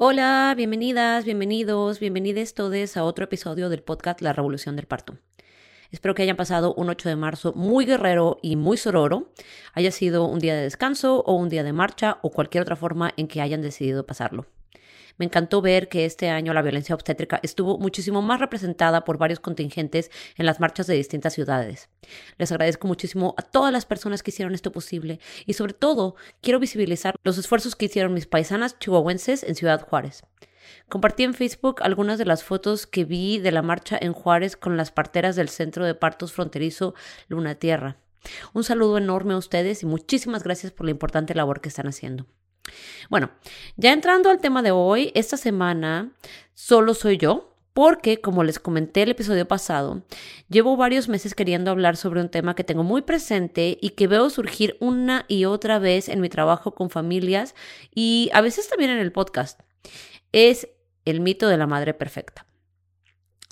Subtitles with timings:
[0.00, 5.18] Hola, bienvenidas, bienvenidos, bienvenidos todos a otro episodio del podcast La Revolución del Parto.
[5.90, 9.32] Espero que hayan pasado un 8 de marzo muy guerrero y muy sororo,
[9.72, 13.12] haya sido un día de descanso o un día de marcha o cualquier otra forma
[13.16, 14.46] en que hayan decidido pasarlo.
[15.18, 19.40] Me encantó ver que este año la violencia obstétrica estuvo muchísimo más representada por varios
[19.40, 21.90] contingentes en las marchas de distintas ciudades.
[22.38, 26.60] Les agradezco muchísimo a todas las personas que hicieron esto posible y sobre todo quiero
[26.60, 30.22] visibilizar los esfuerzos que hicieron mis paisanas chihuahuenses en Ciudad Juárez.
[30.88, 34.76] Compartí en Facebook algunas de las fotos que vi de la marcha en Juárez con
[34.76, 36.94] las parteras del Centro de Partos Fronterizo
[37.28, 37.96] Luna Tierra.
[38.52, 42.26] Un saludo enorme a ustedes y muchísimas gracias por la importante labor que están haciendo.
[43.10, 43.30] Bueno,
[43.76, 46.12] ya entrando al tema de hoy, esta semana
[46.54, 50.02] solo soy yo, porque, como les comenté el episodio pasado,
[50.48, 54.30] llevo varios meses queriendo hablar sobre un tema que tengo muy presente y que veo
[54.30, 57.54] surgir una y otra vez en mi trabajo con familias
[57.94, 59.60] y a veces también en el podcast.
[60.32, 60.66] Es
[61.04, 62.47] el mito de la madre perfecta.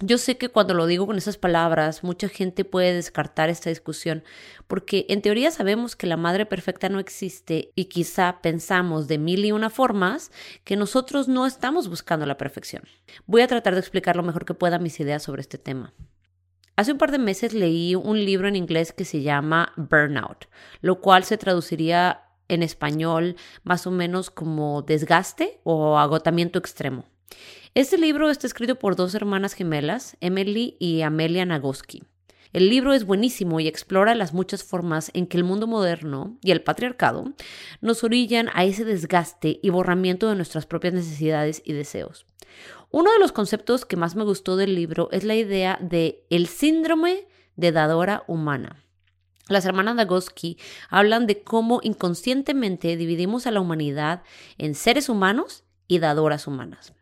[0.02, 4.24] Yo sé que cuando lo digo con esas palabras, mucha gente puede descartar esta discusión,
[4.66, 9.42] porque en teoría sabemos que la madre perfecta no existe y quizá pensamos de mil
[9.46, 10.30] y una formas
[10.64, 12.82] que nosotros no estamos buscando la perfección.
[13.24, 15.94] Voy a tratar de explicar lo mejor que pueda mis ideas sobre este tema.
[16.76, 20.44] Hace un par de meses leí un libro en inglés que se llama Burnout,
[20.82, 27.06] lo cual se traduciría en español más o menos como desgaste o agotamiento extremo.
[27.74, 32.04] Este libro está escrito por dos hermanas gemelas, Emily y Amelia Nagoski.
[32.52, 36.52] El libro es buenísimo y explora las muchas formas en que el mundo moderno y
[36.52, 37.34] el patriarcado
[37.82, 42.24] nos orillan a ese desgaste y borramiento de nuestras propias necesidades y deseos.
[42.90, 46.46] Uno de los conceptos que más me gustó del libro es la idea de el
[46.46, 48.82] síndrome de dadora humana.
[49.48, 50.56] Las hermanas Nagoski
[50.88, 54.22] hablan de cómo inconscientemente dividimos a la humanidad
[54.56, 56.95] en seres humanos y dadoras humanas.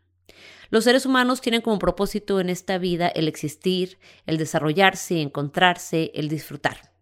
[0.69, 6.29] Los seres humanos tienen como propósito en esta vida el existir, el desarrollarse, encontrarse, el
[6.29, 6.93] disfrutar.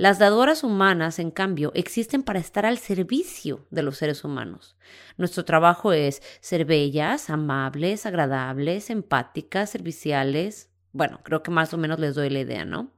[0.00, 4.74] Las dadoras humanas, en cambio, existen para estar al servicio de los seres humanos.
[5.18, 10.70] Nuestro trabajo es ser bellas, amables, agradables, empáticas, serviciales.
[10.92, 12.90] Bueno, creo que más o menos les doy la idea, ¿no?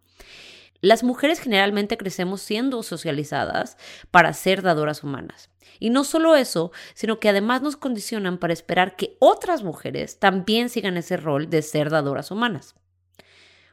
[0.82, 3.78] Las mujeres generalmente crecemos siendo socializadas
[4.10, 5.48] para ser dadoras humanas.
[5.78, 10.68] Y no solo eso, sino que además nos condicionan para esperar que otras mujeres también
[10.68, 12.74] sigan ese rol de ser dadoras humanas.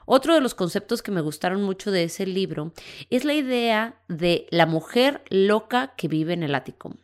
[0.05, 2.73] Otro de los conceptos que me gustaron mucho de ese libro
[3.09, 6.95] es la idea de la mujer loca que vive en el ático.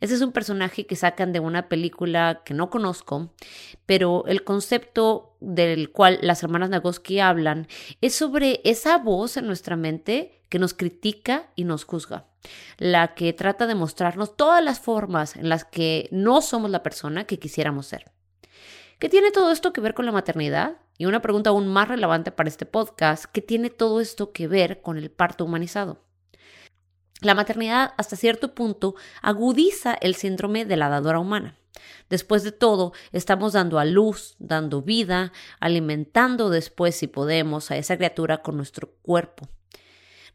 [0.00, 3.30] Ese es un personaje que sacan de una película que no conozco,
[3.86, 7.68] pero el concepto del cual las hermanas Nagoski hablan
[8.00, 12.26] es sobre esa voz en nuestra mente que nos critica y nos juzga,
[12.78, 17.24] la que trata de mostrarnos todas las formas en las que no somos la persona
[17.24, 18.12] que quisiéramos ser.
[18.98, 20.76] ¿Qué tiene todo esto que ver con la maternidad?
[20.96, 24.80] Y una pregunta aún más relevante para este podcast, ¿qué tiene todo esto que ver
[24.80, 25.98] con el parto humanizado?
[27.20, 31.56] La maternidad hasta cierto punto agudiza el síndrome de la dadora humana.
[32.10, 37.96] Después de todo, estamos dando a luz, dando vida, alimentando después, si podemos, a esa
[37.96, 39.48] criatura con nuestro cuerpo.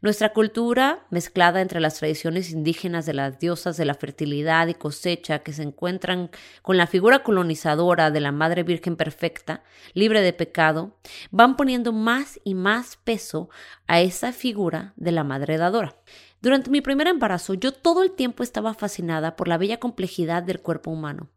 [0.02, 5.40] Nuestra cultura, mezclada entre las tradiciones indígenas de las diosas de la fertilidad y cosecha
[5.40, 6.30] que se encuentran
[6.62, 10.96] con la figura colonizadora de la Madre Virgen perfecta, libre de pecado,
[11.30, 13.50] van poniendo más y más peso
[13.86, 15.96] a esa figura de la Madre Dadora.
[16.40, 20.60] Durante mi primer embarazo, yo todo el tiempo estaba fascinada por la bella complejidad del
[20.60, 21.28] cuerpo humano.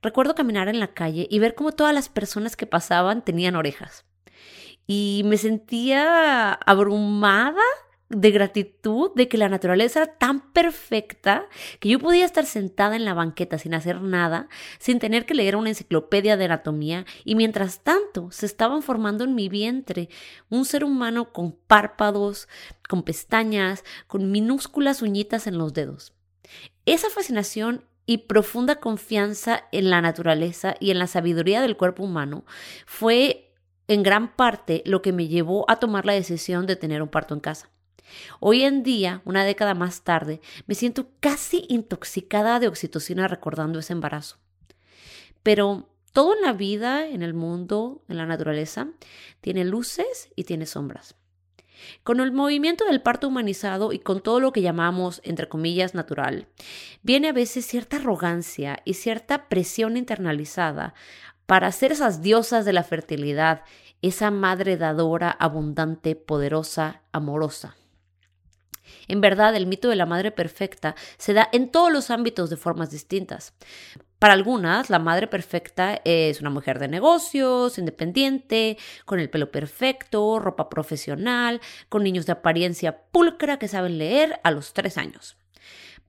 [0.00, 4.04] Recuerdo caminar en la calle y ver cómo todas las personas que pasaban tenían orejas.
[4.86, 7.62] Y me sentía abrumada
[8.08, 11.46] de gratitud de que la naturaleza era tan perfecta
[11.80, 14.48] que yo podía estar sentada en la banqueta sin hacer nada,
[14.78, 19.34] sin tener que leer una enciclopedia de anatomía y mientras tanto se estaban formando en
[19.34, 20.08] mi vientre
[20.48, 22.48] un ser humano con párpados,
[22.88, 26.14] con pestañas, con minúsculas uñitas en los dedos.
[26.84, 32.44] Esa fascinación y profunda confianza en la naturaleza y en la sabiduría del cuerpo humano
[32.86, 33.52] fue
[33.88, 37.34] en gran parte lo que me llevó a tomar la decisión de tener un parto
[37.34, 37.68] en casa.
[38.40, 43.92] Hoy en día, una década más tarde, me siento casi intoxicada de oxitocina recordando ese
[43.92, 44.38] embarazo.
[45.42, 48.88] Pero Todo en la vida, en el mundo, en la naturaleza,
[49.42, 51.14] tiene luces y tiene sombras.
[52.04, 56.48] Con el movimiento del parto humanizado y con todo lo que llamamos, entre comillas, natural,
[57.02, 60.94] viene a veces cierta arrogancia y cierta presión internalizada
[61.44, 63.64] para ser esas diosas de la fertilidad,
[64.00, 67.76] esa madre dadora, abundante, poderosa, amorosa.
[69.08, 72.56] En verdad, el mito de la madre perfecta se da en todos los ámbitos de
[72.56, 73.54] formas distintas.
[74.18, 80.38] Para algunas, la madre perfecta es una mujer de negocios, independiente, con el pelo perfecto,
[80.38, 81.60] ropa profesional,
[81.90, 85.36] con niños de apariencia pulcra que saben leer a los tres años.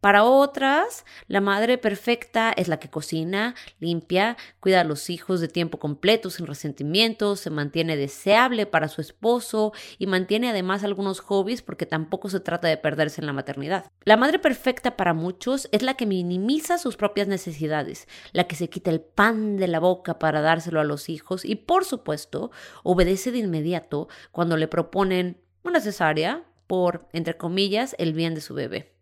[0.07, 5.49] Para otras, la madre perfecta es la que cocina, limpia, cuida a los hijos de
[5.49, 11.61] tiempo completo sin resentimientos, se mantiene deseable para su esposo y mantiene además algunos hobbies
[11.61, 13.91] porque tampoco se trata de perderse en la maternidad.
[14.05, 18.69] La madre perfecta para muchos es la que minimiza sus propias necesidades, la que se
[18.69, 22.49] quita el pan de la boca para dárselo a los hijos y por supuesto
[22.83, 28.53] obedece de inmediato cuando le proponen una cesárea por, entre comillas, el bien de su
[28.53, 28.96] bebé.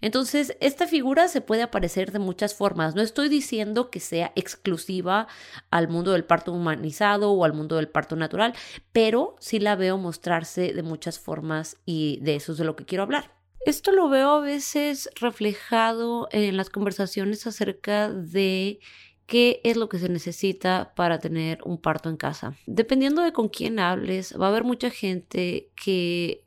[0.00, 2.94] Entonces, esta figura se puede aparecer de muchas formas.
[2.94, 5.26] No estoy diciendo que sea exclusiva
[5.70, 8.54] al mundo del parto humanizado o al mundo del parto natural,
[8.92, 12.84] pero sí la veo mostrarse de muchas formas y de eso es de lo que
[12.84, 13.32] quiero hablar.
[13.64, 18.78] Esto lo veo a veces reflejado en las conversaciones acerca de
[19.26, 22.56] qué es lo que se necesita para tener un parto en casa.
[22.66, 26.43] Dependiendo de con quién hables, va a haber mucha gente que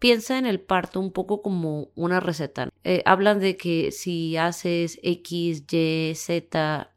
[0.00, 2.68] piensa en el parto un poco como una receta.
[2.82, 6.92] Eh, hablan de que si haces X, Y, Z,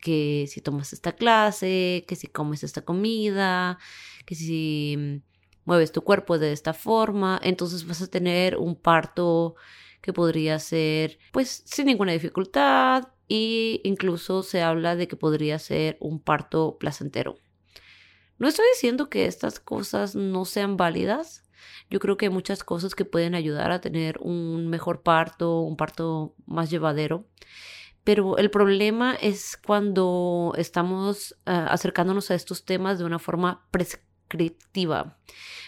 [0.00, 3.78] que si tomas esta clase, que si comes esta comida,
[4.24, 5.16] que si mm,
[5.64, 9.56] mueves tu cuerpo de esta forma, entonces vas a tener un parto
[10.00, 15.96] que podría ser pues sin ninguna dificultad e incluso se habla de que podría ser
[15.98, 17.38] un parto placentero.
[18.38, 21.42] No estoy diciendo que estas cosas no sean válidas,
[21.90, 25.76] yo creo que hay muchas cosas que pueden ayudar a tener un mejor parto, un
[25.76, 27.26] parto más llevadero.
[28.04, 33.66] Pero el problema es cuando estamos ah, acercándonos a estos temas de una forma
[34.28, 35.18] prescriptiva.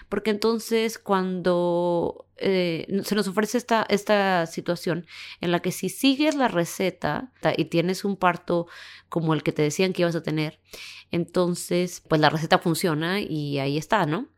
[0.09, 5.07] Porque entonces cuando eh, se nos ofrece esta, esta situación
[5.41, 8.67] en la que si sigues la receta y tienes un parto
[9.09, 10.61] como el que te decían que ibas a tener,
[11.11, 14.29] entonces pues la receta funciona y ahí está, ¿no?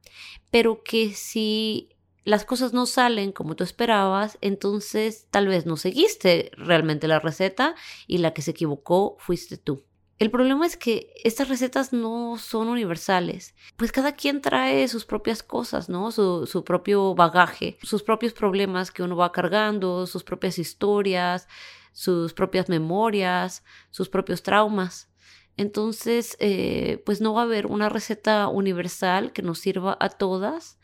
[0.51, 1.91] pero que si
[2.25, 7.75] las cosas no salen como tú esperabas, entonces tal vez no seguiste realmente la receta
[8.07, 9.85] y la que se equivocó fuiste tú.
[10.21, 15.43] El problema es que estas recetas no son universales, pues cada quien trae sus propias
[15.43, 16.13] cosas, ¿no?
[16.13, 21.49] Su, su, propio bagaje, sus propios problemas que uno va cargando, sus propias historias,
[21.93, 25.09] sus propias memorias, sus propios traumas.
[25.57, 30.79] Entonces, eh, pues no va a haber una receta universal que nos sirva a todas.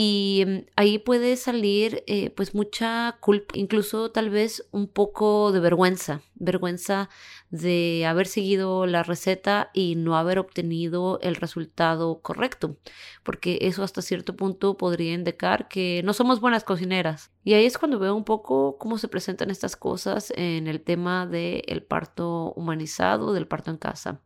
[0.00, 5.58] Y mm, ahí puede salir eh, pues mucha culpa, incluso tal vez un poco de
[5.58, 7.08] vergüenza, vergüenza
[7.50, 12.76] de haber seguido la receta y no haber obtenido el resultado correcto,
[13.24, 17.32] porque eso hasta cierto punto podría indicar que no somos buenas cocineras.
[17.42, 21.26] Y ahí es cuando veo un poco cómo se presentan estas cosas en el tema
[21.26, 24.20] del parto humanizado, del parto en casa.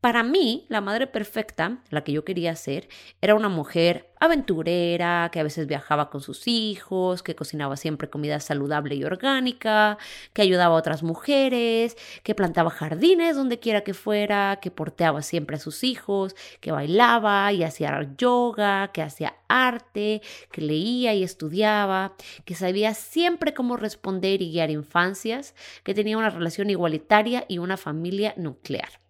[0.00, 2.88] Para mí, la madre perfecta, la que yo quería ser,
[3.20, 8.40] era una mujer aventurera, que a veces viajaba con sus hijos, que cocinaba siempre comida
[8.40, 9.98] saludable y orgánica,
[10.32, 15.56] que ayudaba a otras mujeres, que plantaba jardines donde quiera que fuera, que porteaba siempre
[15.56, 22.14] a sus hijos, que bailaba y hacía yoga, que hacía arte, que leía y estudiaba,
[22.46, 25.54] que sabía siempre cómo responder y guiar infancias,
[25.84, 29.00] que tenía una relación igualitaria y una familia nuclear.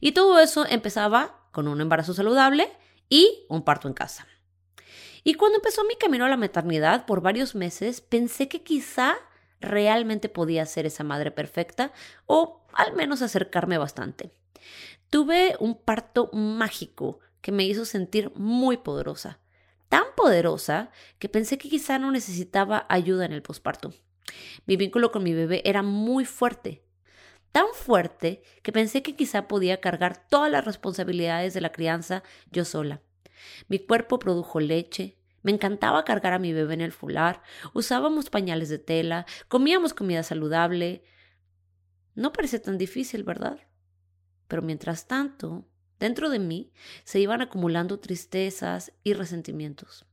[0.00, 2.70] Y todo eso empezaba con un embarazo saludable
[3.08, 4.26] y un parto en casa.
[5.22, 9.16] Y cuando empezó mi camino a la maternidad por varios meses, pensé que quizá
[9.60, 11.92] realmente podía ser esa madre perfecta
[12.26, 14.30] o al menos acercarme bastante.
[15.08, 19.38] Tuve un parto mágico que me hizo sentir muy poderosa,
[19.88, 23.94] tan poderosa que pensé que quizá no necesitaba ayuda en el posparto.
[24.66, 26.84] Mi vínculo con mi bebé era muy fuerte
[27.54, 32.64] tan fuerte que pensé que quizá podía cargar todas las responsabilidades de la crianza yo
[32.64, 33.00] sola.
[33.68, 37.42] Mi cuerpo produjo leche, me encantaba cargar a mi bebé en el fular,
[37.72, 41.04] usábamos pañales de tela, comíamos comida saludable.
[42.16, 43.60] No parece tan difícil, ¿verdad?
[44.48, 45.64] Pero mientras tanto,
[46.00, 46.72] dentro de mí
[47.04, 50.06] se iban acumulando tristezas y resentimientos.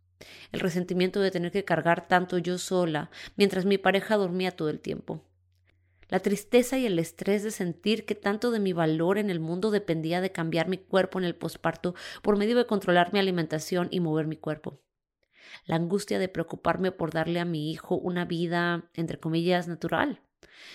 [0.52, 4.80] El resentimiento de tener que cargar tanto yo sola, mientras mi pareja dormía todo el
[4.80, 5.26] tiempo
[6.12, 9.72] la tristeza y el estrés de sentir que tanto de mi valor en el mundo
[9.72, 14.02] dependía de cambiar mi cuerpo en el posparto por medio de controlar mi alimentación y
[14.02, 14.82] mover mi cuerpo.
[15.66, 20.22] La angustia de preocuparme por darle a mi hijo una vida, entre comillas, natural,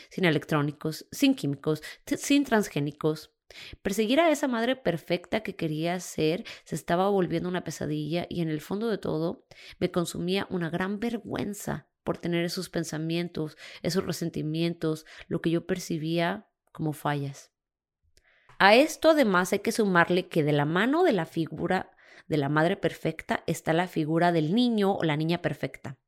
[0.09, 3.35] sin electrónicos, sin químicos, sin transgénicos.
[3.83, 8.49] Perseguir a esa madre perfecta que quería ser se estaba volviendo una pesadilla y en
[8.49, 9.45] el fondo de todo
[9.79, 16.49] me consumía una gran vergüenza por tener esos pensamientos, esos resentimientos, lo que yo percibía
[16.73, 17.53] como fallas.
[18.59, 21.91] A esto además hay que sumarle que de la mano de la figura
[22.27, 25.99] de la madre perfecta está la figura del niño o la niña perfecta.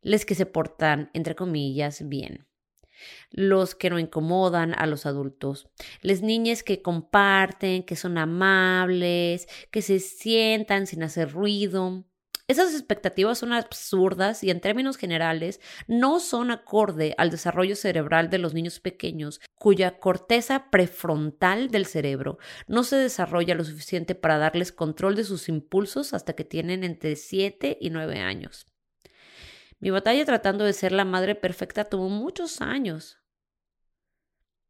[0.00, 2.48] Les que se portan, entre comillas, bien
[3.30, 5.68] los que no incomodan a los adultos,
[6.02, 12.07] las niñas que comparten, que son amables, que se sientan sin hacer ruido.
[12.48, 18.38] Esas expectativas son absurdas y en términos generales no son acorde al desarrollo cerebral de
[18.38, 24.72] los niños pequeños, cuya corteza prefrontal del cerebro no se desarrolla lo suficiente para darles
[24.72, 28.66] control de sus impulsos hasta que tienen entre 7 y 9 años.
[29.78, 33.18] Mi batalla tratando de ser la madre perfecta tomó muchos años.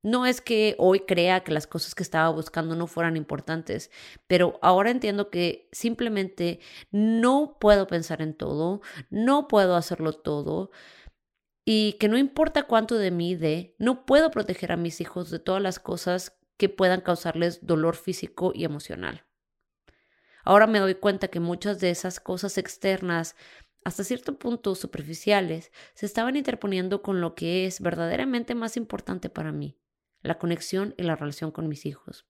[0.03, 3.91] No es que hoy crea que las cosas que estaba buscando no fueran importantes,
[4.27, 10.71] pero ahora entiendo que simplemente no puedo pensar en todo, no puedo hacerlo todo
[11.65, 15.41] y que no importa cuánto de mí dé, no puedo proteger a mis hijos de
[15.41, 19.25] todas las cosas que puedan causarles dolor físico y emocional.
[20.45, 23.37] Ahora me doy cuenta que muchas de esas cosas externas
[23.85, 29.53] hasta cierto punto superficiales, se estaban interponiendo con lo que es verdaderamente más importante para
[29.53, 29.79] mí,
[30.23, 32.27] la conexión y la relación con mis hijos.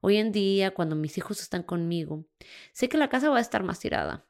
[0.00, 2.26] Hoy en día, cuando mis hijos están conmigo,
[2.72, 4.26] sé que la casa va a estar más tirada.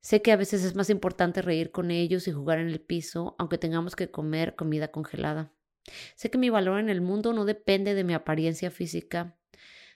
[0.00, 3.36] Sé que a veces es más importante reír con ellos y jugar en el piso,
[3.38, 5.52] aunque tengamos que comer comida congelada.
[6.16, 9.38] Sé que mi valor en el mundo no depende de mi apariencia física,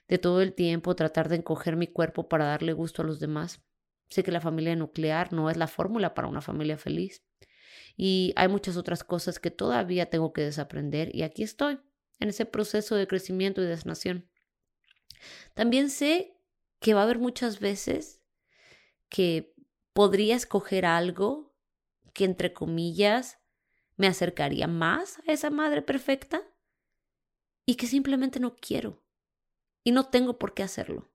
[0.07, 3.61] de todo el tiempo tratar de encoger mi cuerpo para darle gusto a los demás.
[4.09, 7.25] Sé que la familia nuclear no es la fórmula para una familia feliz.
[7.97, 11.79] Y hay muchas otras cosas que todavía tengo que desaprender y aquí estoy,
[12.19, 14.29] en ese proceso de crecimiento y de sanación.
[15.53, 16.37] También sé
[16.79, 18.21] que va a haber muchas veces
[19.09, 19.53] que
[19.93, 21.55] podría escoger algo
[22.13, 23.39] que, entre comillas,
[23.95, 26.43] me acercaría más a esa madre perfecta
[27.65, 29.03] y que simplemente no quiero
[29.83, 31.11] y no tengo por qué hacerlo.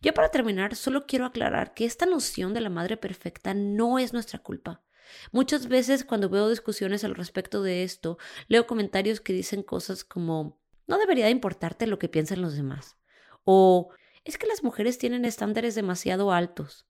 [0.00, 4.12] Ya para terminar, solo quiero aclarar que esta noción de la madre perfecta no es
[4.12, 4.82] nuestra culpa.
[5.30, 10.60] Muchas veces cuando veo discusiones al respecto de esto, leo comentarios que dicen cosas como
[10.86, 12.96] no debería de importarte lo que piensan los demás
[13.44, 13.90] o
[14.24, 16.86] es que las mujeres tienen estándares demasiado altos.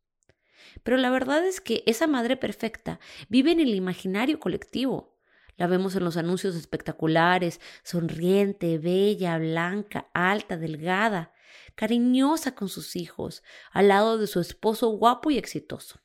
[0.83, 5.19] Pero la verdad es que esa madre perfecta vive en el imaginario colectivo.
[5.57, 11.33] La vemos en los anuncios espectaculares, sonriente, bella, blanca, alta, delgada
[11.75, 16.01] cariñosa con sus hijos, al lado de su esposo guapo y exitoso.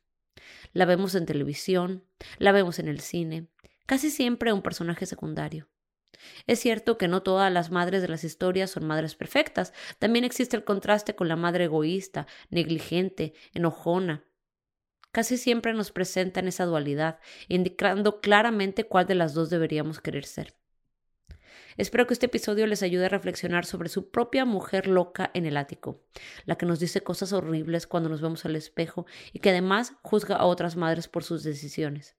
[0.78, 2.04] La vemos en televisión,
[2.38, 3.48] la vemos en el cine,
[3.88, 5.68] casi siempre un personaje secundario.
[6.46, 10.56] Es cierto que no todas las madres de las historias son madres perfectas, también existe
[10.56, 14.24] el contraste con la madre egoísta, negligente, enojona.
[15.12, 17.18] Casi siempre nos presentan esa dualidad,
[17.48, 20.54] indicando claramente cuál de las dos deberíamos querer ser.
[21.78, 25.58] Espero que este episodio les ayude a reflexionar sobre su propia mujer loca en el
[25.58, 26.02] ático,
[26.46, 30.36] la que nos dice cosas horribles cuando nos vemos al espejo y que además juzga
[30.36, 32.16] a otras madres por sus decisiones.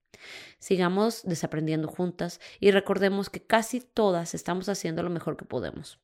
[0.58, 6.00] Sigamos desaprendiendo juntas y recordemos que casi todas estamos haciendo lo mejor que podemos.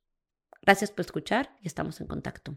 [0.62, 2.56] Gracias por escuchar y estamos en contacto.